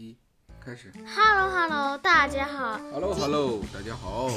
[0.00, 0.16] 一，
[0.64, 0.90] 开始。
[1.14, 2.78] Hello Hello，大家好。
[2.90, 4.30] Hello Hello，大家好。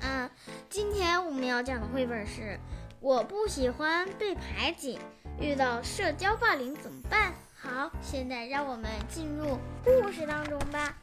[0.00, 0.28] 嗯，
[0.68, 2.42] 今天我们要讲的绘本是
[2.98, 4.98] 《我不喜欢被排挤，
[5.38, 7.32] 遇到社交霸凌怎么办》。
[7.56, 10.96] 好，现在让我们进入故事当中吧。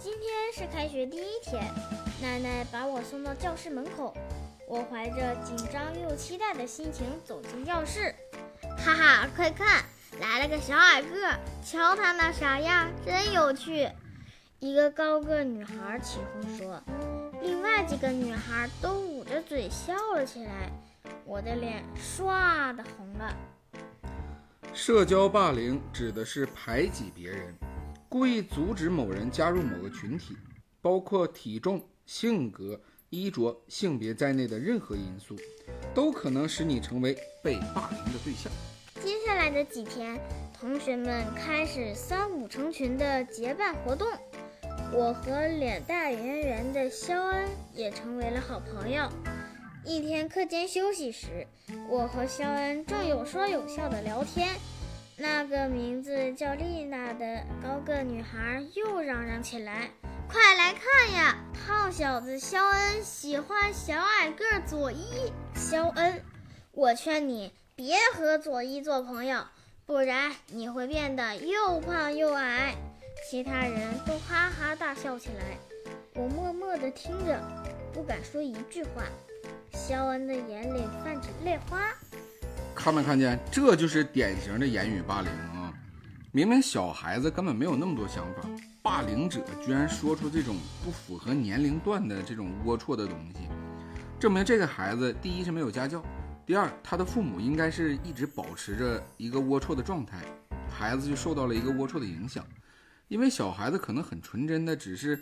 [0.00, 1.62] 今天是开学第一天，
[2.20, 4.12] 奶奶把我送到教室门口，
[4.68, 8.12] 我怀着紧张又期待的心情走进教室。
[8.84, 9.82] 哈哈，快看，
[10.20, 13.88] 来了个小矮个，瞧他那傻样，真有趣。
[14.58, 16.82] 一个高个女孩起哄说，
[17.40, 20.70] 另外几个女孩都捂着嘴笑了起来，
[21.24, 23.34] 我的脸唰的红了。
[24.74, 27.54] 社交霸凌指的是排挤别人，
[28.06, 30.36] 故意阻止某人加入某个群体，
[30.82, 35.34] 包括体重、性格、衣着、性别在内的任何因素，
[35.94, 38.52] 都可能使你成为被霸凌的对象。
[39.24, 40.20] 接下来的几天，
[40.52, 44.06] 同学们开始三五成群的结伴活动，
[44.92, 49.08] 我和脸大圆圆的肖恩也成为了好朋友。
[49.82, 51.46] 一天课间休息时，
[51.88, 54.50] 我和肖恩正有说有笑的聊天，
[55.16, 59.88] 那个名字叫丽娜的高个女孩又嚷嚷起来
[60.28, 66.20] ：“快来看呀，胖小子肖恩喜欢小矮个佐伊。”肖恩，
[66.72, 67.54] 我劝你。
[67.76, 69.42] 别和佐伊做朋友，
[69.84, 72.72] 不然你会变得又胖又矮。
[73.28, 75.58] 其他人都哈哈大笑起来，
[76.14, 77.36] 我默默地听着，
[77.92, 79.02] 不敢说一句话。
[79.72, 81.80] 肖恩的眼里泛起泪花。
[82.76, 83.36] 看没看见？
[83.50, 85.74] 这就是典型的言语霸凌啊！
[86.30, 88.48] 明明小孩子根本没有那么多想法，
[88.82, 93.48] 霸凌者居然说出这种不符合年龄段的这种龌龊的东西，
[94.20, 96.00] 证明这个孩子第一是没有家教。
[96.46, 100.22] 第二，他的父母应该是一直保持着一个龌龊的状态，
[100.70, 102.44] 孩子就受到了一个龌龊的影响。
[103.08, 105.18] 因为小孩子可能很纯真的，只是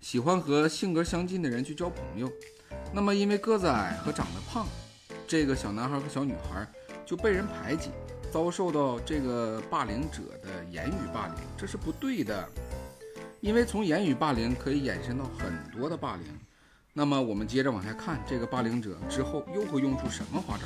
[0.00, 2.28] 喜欢和性格相近的人去交朋友。
[2.92, 4.66] 那么因为个子矮和长得胖，
[5.28, 6.66] 这个小男孩和小女孩
[7.06, 7.90] 就被人排挤，
[8.32, 12.48] 遭受到这个霸凌者的言语霸凌，这是不对的。
[13.40, 16.24] 因为从言语霸凌可以衍生到很多的霸凌。
[16.92, 20.64] 那么我们接着往下看，这个霸凌者之后又会用出什么花招？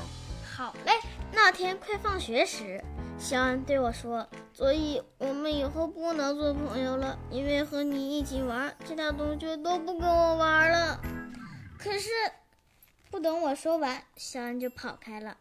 [0.55, 0.93] 好嘞，
[1.33, 2.83] 那天快放学时，
[3.19, 11.01] 肖恩对我说：“所以我们以后不能做朋友了，因为和你一起玩，其他同学都不跟我玩了。”
[11.79, 12.09] 可是，
[13.11, 15.37] 不等我说完，肖恩就跑开了。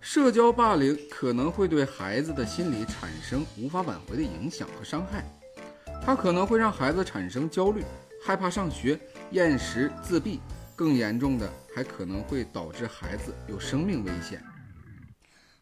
[0.00, 5.24] 社交霸凌可能会对孩子的心理产生无法挽回的影响和伤害，
[6.04, 7.82] 它可能会让孩子产生焦虑、
[8.22, 8.98] 害怕上学。
[9.32, 10.40] 厌食、自闭，
[10.74, 14.42] 更严重的还可能会导致孩子有生命危险。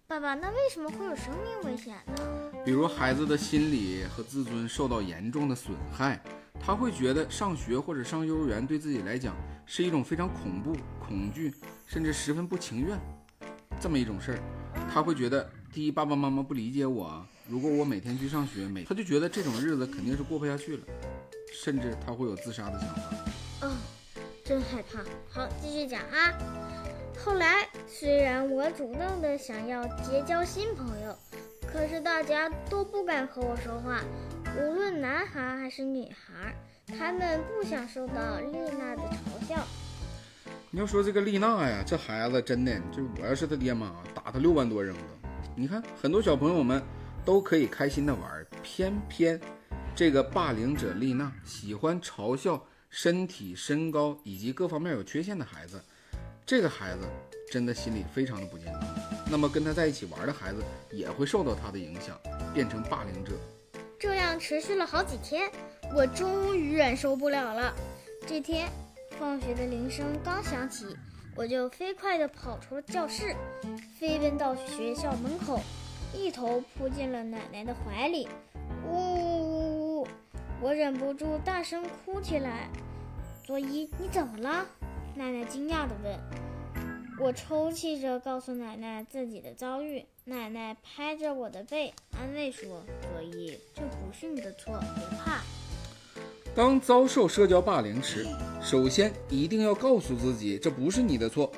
[0.07, 2.53] 爸爸，那为什么会有生命危险呢？
[2.65, 6.23] 比如孩子的心理和自尊受到严重的损害，
[6.61, 11.53] 他会觉得上学或者上幼儿园对自己来讲是一种非常恐怖、恐惧，
[11.87, 12.99] 甚至十分不情愿
[13.81, 14.39] 这么一种事儿。
[14.93, 20.85] 他会觉得，第一，爸爸妈妈不理解我，如果我每天去上学，每他就觉得这种日子肯定是过不下去了，
[21.63, 23.03] 甚至他会有自杀的想法。
[23.65, 23.71] 哦，
[24.45, 25.01] 真害怕。
[25.31, 26.33] 好，继续讲啊。
[27.25, 31.17] 后来，虽然我主动的想要结交新朋友，
[31.67, 34.03] 可是大家都不敢和我说话，
[34.59, 36.55] 无论男孩还是女孩，
[36.99, 39.67] 他们不想受到丽娜的嘲笑。
[40.71, 45.03] 你要说这个丽娜呀，这孩子真的，这我要是他爹妈，打他六万多扔了。
[45.57, 46.83] 你看，很多小朋友们
[47.25, 49.41] 都可以开心的玩，偏偏
[49.95, 52.63] 这个霸凌者丽娜喜欢嘲笑。
[52.97, 55.83] 身体、身高以及各方面有缺陷的孩子，
[56.47, 57.01] 这个孩子
[57.51, 58.83] 真的心理非常的不健康。
[59.29, 60.63] 那么跟他在一起玩的孩子
[60.93, 62.17] 也会受到他的影响，
[62.55, 63.33] 变成霸凌者。
[63.99, 65.51] 这样持续了好几天，
[65.93, 67.75] 我终于忍受不了了。
[68.29, 68.69] 这天，
[69.19, 70.87] 放学的铃声刚响起，
[71.35, 73.35] 我就飞快地跑出了教室，
[73.99, 75.61] 飞奔到学校门口，
[76.15, 78.29] 一头扑进了奶奶的怀里。
[78.89, 80.09] 呜呜呜！
[80.63, 82.69] 我忍不住大声哭起来。
[83.47, 84.67] 佐伊，你怎么了？
[85.15, 86.19] 奶奶惊讶地问。
[87.21, 90.07] 我抽泣着告诉奶奶自己的遭遇。
[90.25, 92.83] 奶奶拍着我的背，安慰说
[93.13, 95.43] ：“佐伊，这不是你的错，别怕。”
[96.57, 98.27] 当遭受社交霸凌时，
[98.63, 101.53] 首先一定要告诉自己这不是你的错。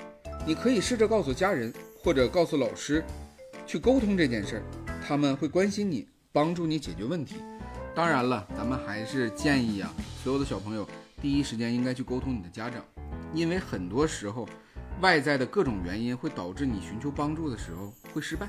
[0.45, 1.73] 你可以试着告诉家人
[2.03, 3.05] 或者告诉老师，
[3.65, 4.63] 去沟通这件事儿，
[5.07, 7.37] 他们会关心你，帮助你解决问题。
[7.95, 9.95] 当然了，咱们还是建议啊，
[10.25, 10.87] 所有的小朋友
[11.21, 12.85] 第一时间应该去沟通你的家长，
[13.33, 14.49] 因为很多时候
[15.01, 18.47] 外在的各种原因会导致你寻求帮助的时候会失败。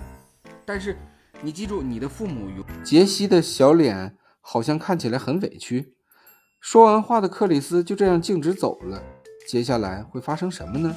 [0.66, 0.98] 但是
[1.42, 5.96] 你记住，你的父母有杰西的小脸好像看起来很委屈。
[6.60, 9.02] 说完话的克里斯就这样径直走了。
[9.48, 10.96] 接下来会发生什么呢？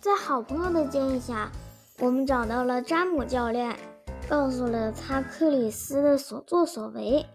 [0.00, 1.50] 在好朋友的建议下，
[1.98, 3.74] 我们找到了詹姆教练，
[4.30, 7.26] 告诉了他克里斯的所作所为。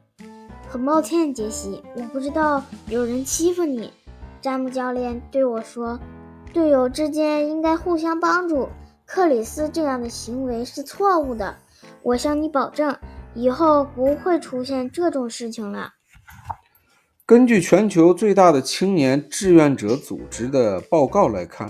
[0.70, 3.92] 很抱歉，杰西，我不知道有人欺负你。
[4.42, 6.00] 詹姆教练对我说
[6.54, 8.70] ：“队友之间应该互相帮助。
[9.06, 11.58] 克里斯这样的行为是错误的。
[12.02, 12.98] 我向你保证，
[13.34, 15.96] 以后不会出现这种事情了。”
[17.28, 21.70] 根据全球最大的青年志愿者组织的报告来看。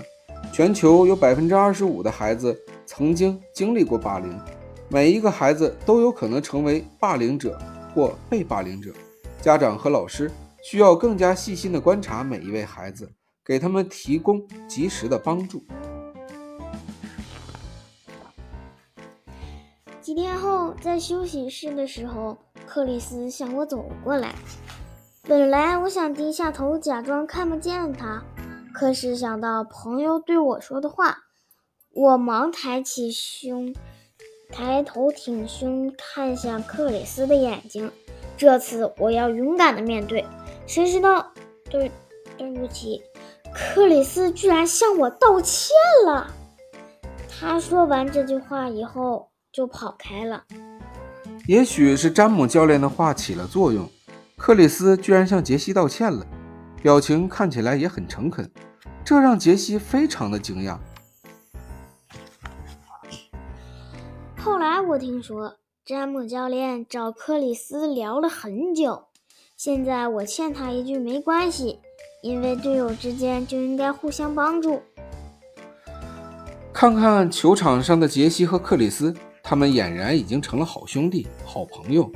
[0.52, 2.56] 全球有百分之二十五的孩子
[2.86, 4.38] 曾经经历过霸凌，
[4.88, 7.58] 每一个孩子都有可能成为霸凌者
[7.92, 8.92] 或被霸凌者。
[9.42, 10.30] 家长和老师
[10.62, 13.12] 需要更加细心地观察每一位孩子，
[13.44, 15.64] 给他们提供及时的帮助。
[20.00, 24.36] 几天后，在休息室的时候，克里斯向我走过来。
[25.24, 28.22] 本来我想低下头，假装看不见他。
[28.72, 31.24] 可是想到朋友对我说的话，
[31.92, 33.74] 我忙抬起胸，
[34.50, 37.90] 抬头挺胸看向克里斯的眼睛。
[38.36, 40.24] 这次我要勇敢的面对。
[40.66, 41.32] 谁知道，
[41.70, 41.90] 对，
[42.36, 43.00] 对不起，
[43.54, 45.70] 克里斯居然向我道歉
[46.06, 46.26] 了。
[47.28, 50.42] 他说完这句话以后就跑开了。
[51.46, 53.88] 也许是詹姆教练的话起了作用，
[54.36, 56.26] 克里斯居然向杰西道歉了，
[56.82, 58.50] 表情看起来也很诚恳。
[59.04, 60.76] 这让杰西非常的惊讶。
[64.46, 69.06] 后来我听说，詹姆教练找克里斯聊了很久。
[69.56, 71.80] 现在我欠他一句没关系，
[72.22, 74.80] 因为队友之间就应该互相帮助。
[76.72, 79.12] 看看球场上的杰西和克里斯，
[79.42, 82.08] 他们俨然已经成了好兄弟、好朋友。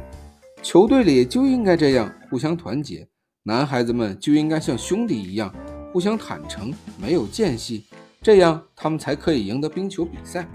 [0.62, 3.08] 球队里就应该这样互相团结，
[3.42, 5.52] 男孩子们就应该像兄弟一样。
[5.92, 7.86] 互相坦诚，没有间隙，
[8.22, 10.48] 这样他们才可以赢得冰球比赛。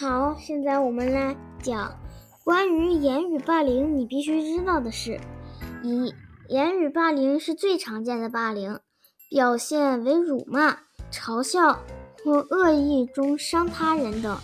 [0.00, 1.94] 好，现在我们来讲
[2.42, 5.20] 关于言语霸凌你必须知道的事。
[5.82, 6.14] 一、
[6.48, 8.78] 言语霸凌是最常见的霸凌，
[9.28, 10.78] 表现为辱骂、
[11.12, 11.80] 嘲笑
[12.24, 14.38] 或恶意中伤他人等。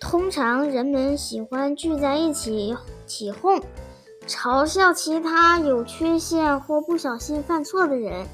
[0.00, 2.74] 通常人们喜欢聚在一起
[3.04, 3.60] 起哄。
[4.26, 8.26] 嘲笑其他有缺陷或不小心犯错的人，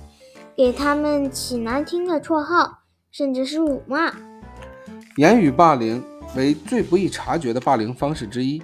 [0.57, 2.79] 给他们起难听的绰号，
[3.11, 4.15] 甚至是辱骂。
[5.17, 6.01] 言语霸凌
[6.37, 8.63] 为最不易察觉的霸凌方式之一。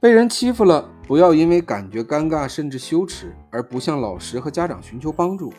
[0.00, 5.52] 被人欺负了，不要因为感觉尴尬甚至羞耻而不向老师和家长寻求帮助。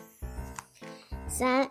[1.26, 1.68] 三，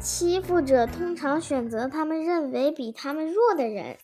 [0.00, 3.96] 欺负者通常选择他们认为比他们弱的人。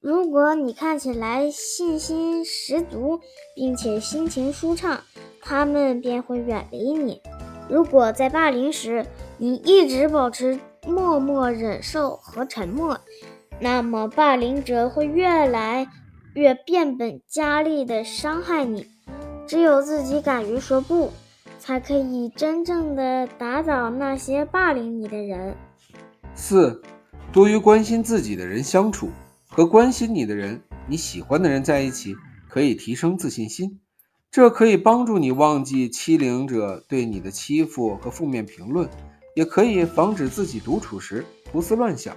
[0.00, 3.20] 如果你看起来信心十足，
[3.54, 5.00] 并且心情舒畅，
[5.40, 7.22] 他们便会远离你。
[7.70, 9.06] 如果在霸凌时
[9.38, 13.00] 你一直保持默默忍受和沉默，
[13.64, 15.88] 那么霸凌者会越来
[16.34, 18.86] 越变本加厉地伤害你。
[19.46, 21.10] 只有自己敢于说不，
[21.58, 25.56] 才可以真正的打倒那些霸凌你的人。
[26.34, 26.82] 四，
[27.32, 29.08] 多与关心自己的人相处。
[29.48, 32.14] 和关心你的人、你喜欢的人在一起，
[32.50, 33.80] 可以提升自信心。
[34.30, 38.86] 这可以帮助你忘记欺凌者对你的欺负和负面评论，
[39.34, 42.14] 也可以防止自己独处时胡思乱想。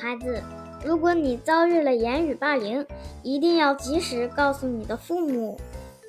[0.00, 0.42] 孩子，
[0.84, 2.86] 如果你遭遇了言语霸凌，
[3.22, 5.60] 一定要及时告诉你的父母。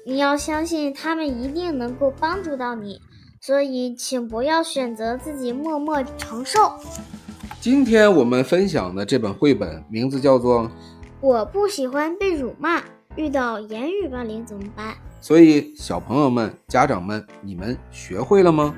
[0.05, 3.01] 你要相信他们一定能够帮助到你，
[3.41, 6.59] 所以请不要选择自己默默承受。
[7.59, 10.63] 今天我们分享的这本绘本名字叫做
[11.19, 12.81] 《我不喜欢被辱骂，
[13.15, 18.73] 遇到言语霸凌怎么办？》所以，小朋友们、家长们，你们学会了吗？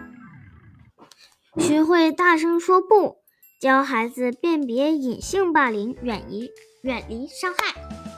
[1.59, 3.19] 学会大声说不，
[3.63, 6.51] 教孩子辨别隐性霸凌，远离
[6.81, 7.73] 远离伤害。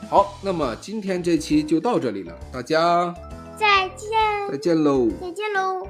[0.10, 3.14] 好，那么今天这期就到这里了，大家
[3.56, 4.10] 再见，
[4.50, 5.88] 再见喽，再见喽。